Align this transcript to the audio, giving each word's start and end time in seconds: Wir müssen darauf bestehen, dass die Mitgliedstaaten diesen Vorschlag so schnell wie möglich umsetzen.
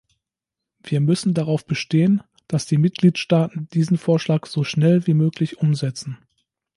Wir 0.83 0.99
müssen 0.99 1.35
darauf 1.35 1.63
bestehen, 1.67 2.23
dass 2.47 2.65
die 2.65 2.79
Mitgliedstaaten 2.79 3.67
diesen 3.69 3.99
Vorschlag 3.99 4.47
so 4.47 4.63
schnell 4.63 5.05
wie 5.05 5.13
möglich 5.13 5.59
umsetzen. 5.59 6.17